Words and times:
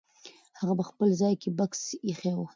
هغه 0.59 0.73
به 0.77 0.77
په 0.83 0.87
خپل 0.91 1.07
ځای 1.21 1.33
کې 1.41 1.49
بکس 1.57 1.81
ایښی 2.05 2.33
وي. 2.37 2.47